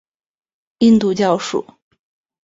[0.79, 1.63] 印度教属。